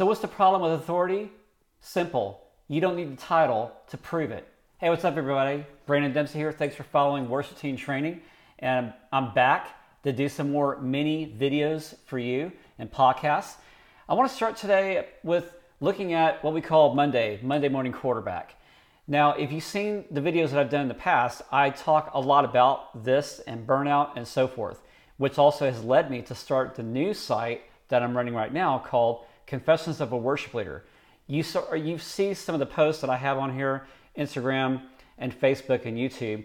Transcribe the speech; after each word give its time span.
So, 0.00 0.06
what's 0.06 0.22
the 0.22 0.28
problem 0.28 0.62
with 0.62 0.80
authority? 0.80 1.30
Simple. 1.82 2.42
You 2.68 2.80
don't 2.80 2.96
need 2.96 3.12
the 3.12 3.20
title 3.20 3.70
to 3.90 3.98
prove 3.98 4.30
it. 4.30 4.48
Hey, 4.78 4.88
what's 4.88 5.04
up, 5.04 5.18
everybody? 5.18 5.66
Brandon 5.84 6.10
Dempsey 6.10 6.38
here. 6.38 6.52
Thanks 6.52 6.74
for 6.74 6.84
following 6.84 7.28
Worship 7.28 7.58
Team 7.58 7.76
Training. 7.76 8.22
And 8.60 8.94
I'm 9.12 9.34
back 9.34 9.76
to 10.04 10.10
do 10.10 10.30
some 10.30 10.52
more 10.52 10.80
mini 10.80 11.36
videos 11.38 11.96
for 12.06 12.18
you 12.18 12.50
and 12.78 12.90
podcasts. 12.90 13.56
I 14.08 14.14
want 14.14 14.30
to 14.30 14.34
start 14.34 14.56
today 14.56 15.06
with 15.22 15.54
looking 15.80 16.14
at 16.14 16.42
what 16.42 16.54
we 16.54 16.62
call 16.62 16.94
Monday, 16.94 17.38
Monday 17.42 17.68
morning 17.68 17.92
quarterback. 17.92 18.54
Now, 19.06 19.34
if 19.34 19.52
you've 19.52 19.62
seen 19.62 20.06
the 20.10 20.22
videos 20.22 20.48
that 20.52 20.60
I've 20.60 20.70
done 20.70 20.80
in 20.80 20.88
the 20.88 20.94
past, 20.94 21.42
I 21.52 21.68
talk 21.68 22.10
a 22.14 22.20
lot 22.20 22.46
about 22.46 23.04
this 23.04 23.38
and 23.46 23.66
burnout 23.66 24.16
and 24.16 24.26
so 24.26 24.48
forth, 24.48 24.80
which 25.18 25.36
also 25.36 25.70
has 25.70 25.84
led 25.84 26.10
me 26.10 26.22
to 26.22 26.34
start 26.34 26.74
the 26.74 26.82
new 26.82 27.12
site 27.12 27.64
that 27.88 28.02
I'm 28.02 28.16
running 28.16 28.32
right 28.32 28.50
now 28.50 28.78
called 28.78 29.26
Confessions 29.50 30.00
of 30.00 30.12
a 30.12 30.16
Worship 30.16 30.54
Leader. 30.54 30.84
You, 31.26 31.42
saw, 31.42 31.74
you 31.74 31.98
see 31.98 32.34
some 32.34 32.54
of 32.54 32.60
the 32.60 32.66
posts 32.66 33.00
that 33.00 33.10
I 33.10 33.16
have 33.16 33.36
on 33.36 33.52
here, 33.52 33.84
Instagram 34.16 34.82
and 35.18 35.38
Facebook 35.38 35.86
and 35.86 35.98
YouTube. 35.98 36.44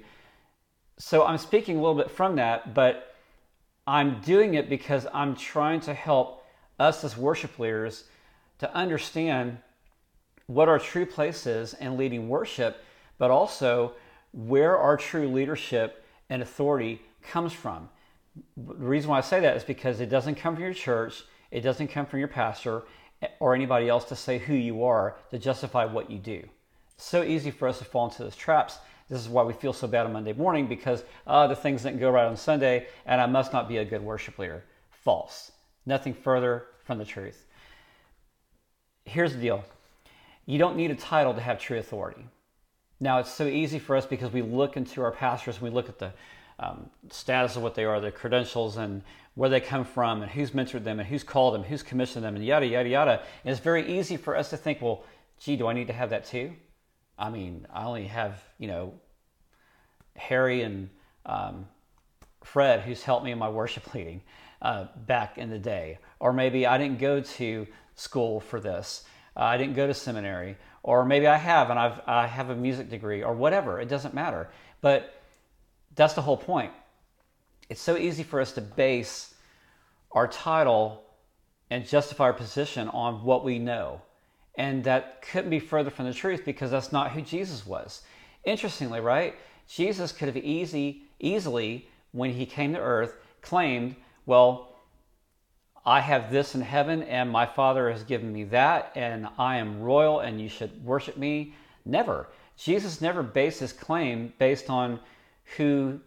So 0.97 1.23
I'm 1.23 1.37
speaking 1.37 1.77
a 1.77 1.79
little 1.79 1.95
bit 1.95 2.09
from 2.09 2.35
that, 2.37 2.73
but 2.73 3.15
I'm 3.85 4.21
doing 4.21 4.55
it 4.55 4.69
because 4.69 5.05
I'm 5.13 5.35
trying 5.35 5.81
to 5.81 5.93
help 5.93 6.43
us 6.79 7.03
as 7.03 7.15
worship 7.15 7.59
leaders 7.59 8.05
to 8.57 8.73
understand 8.73 9.59
what 10.47 10.67
our 10.67 10.79
true 10.79 11.05
place 11.05 11.45
is 11.45 11.75
in 11.75 11.97
leading 11.97 12.27
worship, 12.27 12.83
but 13.19 13.29
also 13.29 13.93
where 14.33 14.79
our 14.79 14.97
true 14.97 15.27
leadership 15.27 16.03
and 16.31 16.41
authority 16.41 17.03
comes 17.21 17.53
from. 17.53 17.87
The 18.57 18.73
reason 18.73 19.11
why 19.11 19.19
I 19.19 19.21
say 19.21 19.41
that 19.41 19.55
is 19.55 19.63
because 19.63 19.99
it 19.99 20.09
doesn't 20.09 20.35
come 20.35 20.55
from 20.55 20.63
your 20.63 20.73
church, 20.73 21.23
it 21.55 21.61
doesn't 21.61 21.87
come 21.87 22.05
from 22.05 22.19
your 22.19 22.27
pastor 22.27 22.83
or 23.39 23.55
anybody 23.55 23.87
else 23.87 24.03
to 24.03 24.15
say 24.15 24.37
who 24.37 24.53
you 24.53 24.83
are 24.83 25.15
to 25.31 25.39
justify 25.39 25.85
what 25.85 26.11
you 26.11 26.19
do. 26.19 26.43
So 26.97 27.23
easy 27.23 27.49
for 27.49 27.69
us 27.69 27.77
to 27.77 27.85
fall 27.85 28.09
into 28.09 28.23
those 28.23 28.35
traps. 28.35 28.77
This 29.09 29.21
is 29.21 29.29
why 29.29 29.41
we 29.43 29.53
feel 29.53 29.71
so 29.71 29.87
bad 29.87 30.05
on 30.05 30.11
Monday 30.11 30.33
morning 30.33 30.67
because 30.67 31.05
uh, 31.25 31.47
the 31.47 31.55
things 31.55 31.83
didn't 31.83 32.01
go 32.01 32.11
right 32.11 32.25
on 32.25 32.35
Sunday 32.35 32.87
and 33.05 33.21
I 33.21 33.25
must 33.25 33.53
not 33.53 33.69
be 33.69 33.77
a 33.77 33.85
good 33.85 34.01
worship 34.01 34.37
leader. 34.37 34.65
False. 34.89 35.53
Nothing 35.85 36.13
further 36.13 36.65
from 36.83 36.97
the 36.97 37.05
truth. 37.05 37.45
Here's 39.05 39.33
the 39.33 39.39
deal 39.39 39.63
you 40.45 40.59
don't 40.59 40.75
need 40.75 40.91
a 40.91 40.95
title 40.95 41.33
to 41.33 41.41
have 41.41 41.57
true 41.57 41.79
authority. 41.79 42.25
Now, 42.99 43.19
it's 43.19 43.31
so 43.31 43.47
easy 43.47 43.79
for 43.79 43.95
us 43.95 44.05
because 44.05 44.33
we 44.33 44.41
look 44.41 44.75
into 44.75 45.01
our 45.01 45.11
pastors 45.11 45.55
and 45.55 45.63
we 45.63 45.69
look 45.69 45.87
at 45.87 45.99
the 45.99 46.11
um, 46.59 46.89
status 47.09 47.55
of 47.55 47.63
what 47.63 47.75
they 47.75 47.85
are, 47.85 47.99
their 47.99 48.11
credentials, 48.11 48.77
and 48.77 49.01
where 49.35 49.49
they 49.49 49.59
come 49.59 49.83
from, 49.83 50.21
and 50.21 50.31
who's 50.31 50.51
mentored 50.51 50.83
them, 50.83 50.99
and 50.99 51.07
who's 51.07 51.23
called 51.23 51.53
them, 51.53 51.63
who's 51.63 51.83
commissioned 51.83 52.23
them, 52.23 52.35
and 52.35 52.45
yada, 52.45 52.65
yada, 52.65 52.89
yada. 52.89 53.21
And 53.43 53.51
it's 53.51 53.59
very 53.59 53.99
easy 53.99 54.17
for 54.17 54.35
us 54.35 54.49
to 54.51 54.57
think, 54.57 54.81
well, 54.81 55.03
gee, 55.39 55.57
do 55.57 55.67
I 55.67 55.73
need 55.73 55.87
to 55.87 55.93
have 55.93 56.11
that 56.11 56.25
too? 56.25 56.53
I 57.17 57.29
mean, 57.29 57.67
I 57.73 57.85
only 57.85 58.07
have, 58.07 58.41
you 58.57 58.67
know, 58.67 58.93
Harry 60.15 60.61
and 60.61 60.89
um, 61.25 61.67
Fred, 62.43 62.81
who's 62.81 63.03
helped 63.03 63.25
me 63.25 63.31
in 63.31 63.37
my 63.37 63.49
worship 63.49 63.93
leading 63.93 64.21
uh, 64.61 64.85
back 65.05 65.37
in 65.37 65.49
the 65.49 65.59
day. 65.59 65.99
Or 66.19 66.33
maybe 66.33 66.65
I 66.65 66.77
didn't 66.77 66.99
go 66.99 67.21
to 67.21 67.67
school 67.95 68.39
for 68.39 68.59
this. 68.59 69.03
Uh, 69.35 69.41
I 69.41 69.57
didn't 69.57 69.75
go 69.75 69.87
to 69.87 69.93
seminary. 69.93 70.57
Or 70.83 71.03
maybe 71.05 71.27
I 71.27 71.37
have 71.37 71.69
and 71.69 71.79
I've, 71.79 71.99
I 72.05 72.27
have 72.27 72.49
a 72.49 72.55
music 72.55 72.89
degree 72.89 73.23
or 73.23 73.33
whatever. 73.33 73.79
It 73.79 73.89
doesn't 73.89 74.13
matter. 74.13 74.49
But 74.81 75.13
that's 75.95 76.13
the 76.13 76.21
whole 76.21 76.37
point. 76.37 76.71
It's 77.69 77.81
so 77.81 77.97
easy 77.97 78.23
for 78.23 78.41
us 78.41 78.51
to 78.53 78.61
base 78.61 79.33
our 80.11 80.27
title 80.27 81.03
and 81.69 81.87
justify 81.87 82.25
our 82.25 82.33
position 82.33 82.87
on 82.89 83.23
what 83.23 83.43
we 83.43 83.59
know. 83.59 84.01
And 84.55 84.83
that 84.83 85.21
couldn't 85.21 85.49
be 85.49 85.59
further 85.59 85.89
from 85.89 86.05
the 86.05 86.13
truth 86.13 86.43
because 86.45 86.71
that's 86.71 86.91
not 86.91 87.11
who 87.11 87.21
Jesus 87.21 87.65
was. 87.65 88.03
Interestingly, 88.45 88.99
right? 88.99 89.35
Jesus 89.67 90.11
could 90.11 90.27
have 90.27 90.37
easy, 90.37 91.03
easily, 91.19 91.87
when 92.11 92.31
he 92.31 92.45
came 92.45 92.73
to 92.73 92.79
earth, 92.79 93.17
claimed, 93.41 93.95
well, 94.25 94.75
I 95.85 95.99
have 95.99 96.31
this 96.31 96.55
in 96.55 96.61
heaven, 96.61 97.03
and 97.03 97.29
my 97.29 97.45
Father 97.45 97.91
has 97.91 98.03
given 98.03 98.31
me 98.31 98.45
that, 98.45 98.91
and 98.95 99.27
I 99.37 99.57
am 99.57 99.81
royal, 99.81 100.21
and 100.21 100.39
you 100.39 100.49
should 100.49 100.83
worship 100.83 101.17
me. 101.17 101.53
Never. 101.83 102.27
Jesus 102.57 103.01
never 103.01 103.21
based 103.21 103.59
his 103.59 103.73
claim 103.73 104.33
based 104.39 104.69
on 104.69 104.99
who 105.57 105.99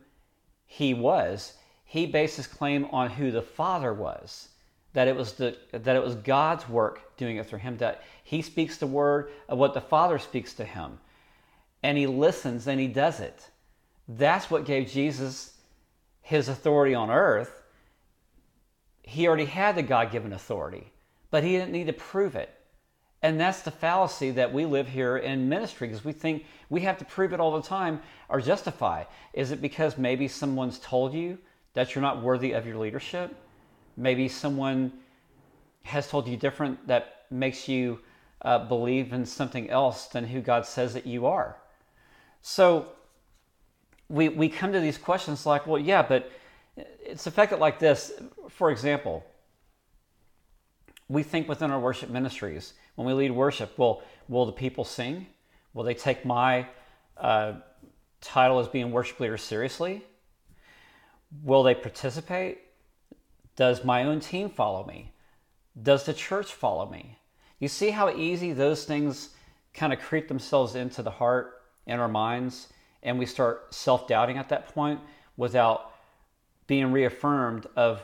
he 0.66 0.94
was. 0.94 1.54
He 1.84 2.06
based 2.06 2.36
his 2.36 2.46
claim 2.46 2.86
on 2.86 3.10
who 3.10 3.30
the 3.30 3.42
Father 3.42 3.92
was. 3.92 4.48
That 4.92 5.08
it 5.08 5.16
was 5.16 5.34
the 5.34 5.56
that 5.72 5.96
it 5.96 6.02
was 6.02 6.14
God's 6.16 6.68
work 6.68 7.16
doing 7.16 7.36
it 7.36 7.46
through 7.46 7.60
him. 7.60 7.76
That 7.78 8.02
he 8.24 8.42
speaks 8.42 8.76
the 8.76 8.86
word 8.86 9.30
of 9.48 9.58
what 9.58 9.74
the 9.74 9.80
Father 9.80 10.18
speaks 10.18 10.54
to 10.54 10.64
him, 10.64 10.98
and 11.82 11.96
he 11.96 12.06
listens 12.06 12.66
and 12.66 12.80
he 12.80 12.88
does 12.88 13.20
it. 13.20 13.50
That's 14.08 14.50
what 14.50 14.64
gave 14.64 14.90
Jesus 14.90 15.54
his 16.22 16.48
authority 16.48 16.94
on 16.94 17.10
earth 17.10 17.58
he 19.08 19.26
already 19.26 19.46
had 19.46 19.74
the 19.74 19.82
God 19.82 20.12
given 20.12 20.34
authority, 20.34 20.92
but 21.30 21.42
he 21.42 21.52
didn't 21.52 21.72
need 21.72 21.86
to 21.86 21.94
prove 21.94 22.36
it. 22.36 22.54
And 23.22 23.40
that's 23.40 23.62
the 23.62 23.70
fallacy 23.70 24.30
that 24.32 24.52
we 24.52 24.64
live 24.64 24.88
here 24.88 25.16
in 25.16 25.48
ministry 25.48 25.88
because 25.88 26.04
we 26.04 26.12
think 26.12 26.44
we 26.70 26.82
have 26.82 26.98
to 26.98 27.04
prove 27.04 27.32
it 27.32 27.40
all 27.40 27.60
the 27.60 27.66
time 27.66 28.00
or 28.28 28.40
justify. 28.40 29.04
Is 29.32 29.50
it 29.50 29.60
because 29.60 29.98
maybe 29.98 30.28
someone's 30.28 30.78
told 30.78 31.14
you 31.14 31.38
that 31.74 31.94
you're 31.94 32.02
not 32.02 32.22
worthy 32.22 32.52
of 32.52 32.66
your 32.66 32.76
leadership? 32.76 33.34
Maybe 33.96 34.28
someone 34.28 34.92
has 35.82 36.08
told 36.08 36.28
you 36.28 36.36
different 36.36 36.86
that 36.86 37.26
makes 37.30 37.66
you 37.66 37.98
uh, 38.42 38.58
believe 38.66 39.12
in 39.12 39.26
something 39.26 39.68
else 39.68 40.06
than 40.06 40.24
who 40.24 40.40
God 40.40 40.64
says 40.64 40.94
that 40.94 41.06
you 41.06 41.26
are. 41.26 41.56
So 42.40 42.86
we, 44.08 44.28
we 44.28 44.48
come 44.48 44.72
to 44.72 44.80
these 44.80 44.98
questions 44.98 45.44
like, 45.44 45.66
well, 45.66 45.80
yeah, 45.80 46.02
but 46.02 46.30
it's 46.76 47.26
affected 47.26 47.58
like 47.58 47.80
this. 47.80 48.12
For 48.48 48.70
example, 48.70 49.24
we 51.08 51.22
think 51.22 51.48
within 51.48 51.70
our 51.70 51.80
worship 51.80 52.10
ministries, 52.10 52.74
when 52.94 53.06
we 53.06 53.12
lead 53.12 53.30
worship, 53.30 53.78
will 53.78 54.02
will 54.28 54.46
the 54.46 54.52
people 54.52 54.84
sing? 54.84 55.26
Will 55.72 55.84
they 55.84 55.94
take 55.94 56.24
my 56.24 56.66
uh, 57.16 57.54
title 58.20 58.58
as 58.58 58.68
being 58.68 58.90
worship 58.90 59.20
leader 59.20 59.38
seriously? 59.38 60.04
Will 61.42 61.62
they 61.62 61.74
participate? 61.74 62.58
Does 63.56 63.84
my 63.84 64.04
own 64.04 64.20
team 64.20 64.50
follow 64.50 64.84
me? 64.84 65.12
Does 65.80 66.04
the 66.04 66.14
church 66.14 66.52
follow 66.52 66.88
me? 66.88 67.18
You 67.58 67.68
see 67.68 67.90
how 67.90 68.10
easy 68.10 68.52
those 68.52 68.84
things 68.84 69.30
kind 69.74 69.92
of 69.92 70.00
creep 70.00 70.28
themselves 70.28 70.74
into 70.74 71.02
the 71.02 71.10
heart 71.10 71.62
and 71.86 72.00
our 72.00 72.08
minds, 72.08 72.68
and 73.02 73.18
we 73.18 73.26
start 73.26 73.72
self 73.74 74.06
doubting 74.06 74.38
at 74.38 74.48
that 74.50 74.74
point 74.74 75.00
without 75.36 75.92
being 76.66 76.92
reaffirmed 76.92 77.66
of 77.76 78.02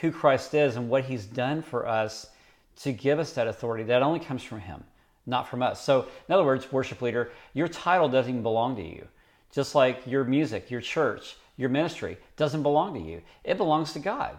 who 0.00 0.10
Christ 0.10 0.54
is 0.54 0.76
and 0.76 0.88
what 0.88 1.04
he's 1.04 1.26
done 1.26 1.62
for 1.62 1.86
us 1.86 2.28
to 2.76 2.92
give 2.92 3.18
us 3.18 3.32
that 3.32 3.46
authority 3.46 3.84
that 3.84 4.02
only 4.02 4.20
comes 4.20 4.42
from 4.42 4.60
him, 4.60 4.82
not 5.26 5.48
from 5.48 5.62
us. 5.62 5.82
So, 5.82 6.06
in 6.28 6.34
other 6.34 6.44
words, 6.44 6.72
worship 6.72 7.02
leader, 7.02 7.30
your 7.52 7.68
title 7.68 8.08
doesn't 8.08 8.30
even 8.30 8.42
belong 8.42 8.76
to 8.76 8.82
you. 8.82 9.06
Just 9.52 9.74
like 9.74 10.06
your 10.06 10.24
music, 10.24 10.70
your 10.70 10.80
church, 10.80 11.36
your 11.56 11.68
ministry 11.68 12.16
doesn't 12.36 12.62
belong 12.62 12.94
to 12.94 13.00
you, 13.00 13.20
it 13.44 13.58
belongs 13.58 13.92
to 13.92 13.98
God. 13.98 14.38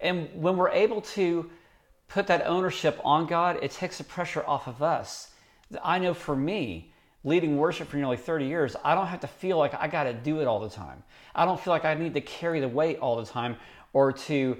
And 0.00 0.28
when 0.34 0.56
we're 0.56 0.70
able 0.70 1.00
to 1.00 1.50
put 2.08 2.26
that 2.26 2.46
ownership 2.46 3.00
on 3.04 3.26
God, 3.26 3.58
it 3.62 3.70
takes 3.70 3.98
the 3.98 4.04
pressure 4.04 4.44
off 4.46 4.66
of 4.66 4.82
us. 4.82 5.30
I 5.82 5.98
know 5.98 6.12
for 6.12 6.36
me, 6.36 6.92
leading 7.24 7.56
worship 7.56 7.88
for 7.88 7.96
nearly 7.96 8.16
30 8.16 8.44
years, 8.44 8.76
I 8.84 8.94
don't 8.94 9.06
have 9.06 9.20
to 9.20 9.26
feel 9.26 9.58
like 9.58 9.74
I 9.74 9.88
got 9.88 10.04
to 10.04 10.12
do 10.12 10.40
it 10.40 10.46
all 10.46 10.60
the 10.60 10.70
time. 10.70 11.02
I 11.34 11.44
don't 11.44 11.58
feel 11.58 11.72
like 11.72 11.84
I 11.84 11.94
need 11.94 12.14
to 12.14 12.20
carry 12.20 12.60
the 12.60 12.68
weight 12.68 12.98
all 12.98 13.16
the 13.16 13.26
time 13.26 13.56
or 13.96 14.12
to 14.12 14.58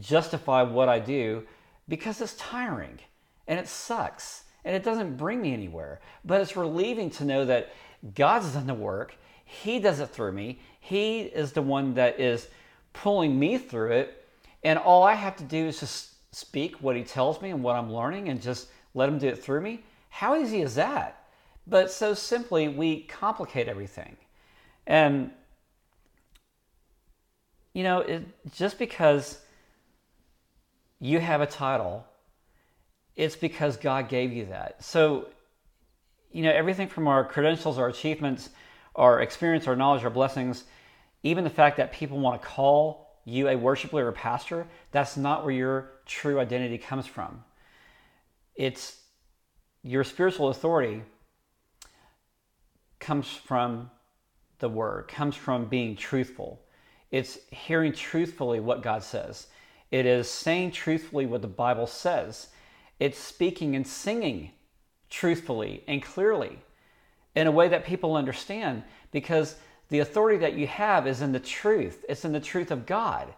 justify 0.00 0.60
what 0.60 0.88
I 0.88 0.98
do 0.98 1.44
because 1.86 2.20
it's 2.20 2.34
tiring 2.34 2.98
and 3.46 3.60
it 3.60 3.68
sucks 3.68 4.42
and 4.64 4.74
it 4.74 4.82
doesn't 4.82 5.16
bring 5.16 5.40
me 5.40 5.52
anywhere. 5.52 6.00
But 6.24 6.40
it's 6.40 6.56
relieving 6.56 7.08
to 7.10 7.24
know 7.24 7.44
that 7.44 7.72
God's 8.16 8.52
done 8.52 8.66
the 8.66 8.74
work, 8.74 9.14
He 9.44 9.78
does 9.78 10.00
it 10.00 10.08
through 10.08 10.32
me, 10.32 10.58
He 10.80 11.20
is 11.20 11.52
the 11.52 11.62
one 11.62 11.94
that 11.94 12.18
is 12.18 12.48
pulling 12.92 13.38
me 13.38 13.58
through 13.58 13.92
it. 13.92 14.26
And 14.64 14.76
all 14.76 15.04
I 15.04 15.14
have 15.14 15.36
to 15.36 15.44
do 15.44 15.66
is 15.68 15.78
just 15.78 16.34
speak 16.34 16.74
what 16.82 16.96
He 16.96 17.04
tells 17.04 17.40
me 17.40 17.50
and 17.50 17.62
what 17.62 17.76
I'm 17.76 17.92
learning 17.92 18.28
and 18.28 18.42
just 18.42 18.70
let 18.92 19.08
Him 19.08 19.18
do 19.18 19.28
it 19.28 19.40
through 19.40 19.60
me. 19.60 19.84
How 20.08 20.34
easy 20.34 20.62
is 20.62 20.74
that? 20.74 21.26
But 21.68 21.92
so 21.92 22.12
simply, 22.12 22.66
we 22.66 23.02
complicate 23.02 23.68
everything. 23.68 24.16
And, 24.84 25.30
you 27.74 27.82
know, 27.82 28.00
it, 28.00 28.22
just 28.54 28.78
because 28.78 29.38
you 31.00 31.20
have 31.20 31.42
a 31.42 31.46
title, 31.46 32.06
it's 33.16 33.36
because 33.36 33.76
God 33.76 34.08
gave 34.08 34.32
you 34.32 34.46
that. 34.46 34.82
So, 34.82 35.28
you 36.32 36.42
know, 36.42 36.50
everything 36.50 36.88
from 36.88 37.06
our 37.06 37.24
credentials, 37.24 37.78
our 37.78 37.88
achievements, 37.88 38.50
our 38.94 39.20
experience, 39.20 39.66
our 39.68 39.76
knowledge, 39.76 40.04
our 40.04 40.10
blessings, 40.10 40.64
even 41.22 41.44
the 41.44 41.50
fact 41.50 41.76
that 41.76 41.92
people 41.92 42.18
want 42.18 42.40
to 42.40 42.48
call 42.48 43.20
you 43.24 43.48
a 43.48 43.56
worship 43.56 43.92
leader 43.92 44.08
or 44.08 44.12
pastor, 44.12 44.66
that's 44.90 45.16
not 45.16 45.44
where 45.44 45.54
your 45.54 45.90
true 46.06 46.38
identity 46.40 46.78
comes 46.78 47.06
from. 47.06 47.42
it's 48.54 49.00
your 49.82 50.02
spiritual 50.02 50.48
authority 50.48 51.02
comes 52.98 53.28
from 53.28 53.90
the 54.60 54.68
word, 54.68 55.08
comes 55.08 55.36
from 55.36 55.66
being 55.66 55.94
truthful. 55.94 56.63
It's 57.10 57.38
hearing 57.50 57.92
truthfully 57.92 58.60
what 58.60 58.82
God 58.82 59.02
says. 59.02 59.46
It 59.90 60.06
is 60.06 60.28
saying 60.28 60.72
truthfully 60.72 61.26
what 61.26 61.42
the 61.42 61.48
Bible 61.48 61.86
says. 61.86 62.48
It's 62.98 63.18
speaking 63.18 63.76
and 63.76 63.86
singing 63.86 64.50
truthfully 65.10 65.84
and 65.86 66.02
clearly 66.02 66.58
in 67.34 67.46
a 67.46 67.52
way 67.52 67.68
that 67.68 67.84
people 67.84 68.16
understand 68.16 68.82
because 69.10 69.56
the 69.88 70.00
authority 70.00 70.38
that 70.38 70.54
you 70.54 70.66
have 70.66 71.06
is 71.06 71.22
in 71.22 71.32
the 71.32 71.40
truth. 71.40 72.04
It's 72.08 72.24
in 72.24 72.32
the 72.32 72.40
truth 72.40 72.70
of 72.70 72.86
God. 72.86 73.32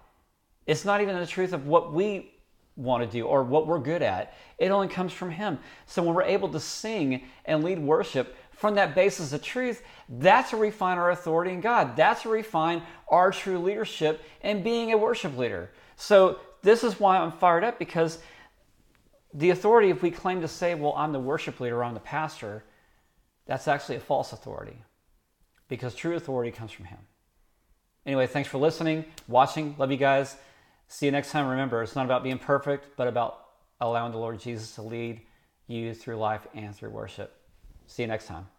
It's 0.66 0.84
not 0.84 1.00
even 1.00 1.19
the 1.19 1.26
truth 1.26 1.52
of 1.52 1.66
what 1.66 1.92
we 1.92 2.32
want 2.76 3.02
to 3.02 3.10
do 3.10 3.26
or 3.26 3.42
what 3.42 3.66
we're 3.66 3.78
good 3.78 4.02
at. 4.02 4.34
It 4.58 4.70
only 4.70 4.88
comes 4.88 5.12
from 5.12 5.30
Him. 5.30 5.58
So 5.86 6.02
when 6.02 6.14
we're 6.14 6.22
able 6.22 6.48
to 6.50 6.60
sing 6.60 7.24
and 7.44 7.64
lead 7.64 7.78
worship 7.78 8.36
from 8.56 8.75
that 8.75 8.94
basis 8.94 9.32
of 9.32 9.43
truth, 9.43 9.82
that's 10.08 10.50
to 10.50 10.56
refine 10.56 10.99
our 10.99 11.11
authority 11.11 11.53
in 11.53 11.61
God. 11.61 11.94
That's 11.94 12.23
to 12.23 12.31
refine 12.31 12.82
our 13.08 13.31
true 13.31 13.58
leadership 13.58 14.23
and 14.41 14.64
being 14.64 14.93
a 14.93 14.97
worship 14.97 15.37
leader. 15.37 15.70
So 15.97 16.41
this 16.62 16.82
is 16.82 16.99
why 16.99 17.19
I'm 17.19 17.32
fired 17.32 17.64
up 17.64 17.79
because 17.79 18.19
the 19.35 19.50
authority, 19.50 19.91
if 19.91 20.03
we 20.03 20.11
claim 20.11 20.41
to 20.41 20.49
say, 20.49 20.75
well, 20.75 20.94
I'm 20.97 21.12
the 21.12 21.20
worship 21.20 21.61
leader, 21.61 21.85
I'm 21.85 21.94
the 21.94 22.00
pastor, 22.00 22.64
that's 23.44 23.69
actually 23.69 23.97
a 23.97 24.00
false 24.00 24.32
authority 24.32 24.79
because 25.69 25.94
true 25.94 26.17
authority 26.17 26.50
comes 26.50 26.73
from 26.73 26.87
Him. 26.87 26.99
Anyway, 28.06 28.26
thanks 28.26 28.49
for 28.49 28.56
listening, 28.56 29.05
watching. 29.29 29.75
Love 29.79 29.91
you 29.91 29.99
guys. 29.99 30.37
See 30.88 31.06
you 31.06 31.12
next 31.12 31.31
time. 31.31 31.47
Remember, 31.47 31.82
it's 31.82 31.94
not 31.94 32.06
about 32.06 32.23
being 32.23 32.38
perfect, 32.38 32.97
but 32.97 33.06
about 33.06 33.49
allowing 33.81 34.12
the 34.12 34.19
Lord 34.19 34.41
Jesus 34.41 34.75
to 34.76 34.82
lead 34.82 35.20
you 35.67 35.93
through 35.93 36.17
life 36.17 36.47
and 36.55 36.75
through 36.75 36.91
worship. 36.91 37.35
See 37.86 38.02
you 38.02 38.08
next 38.08 38.26
time. 38.26 38.56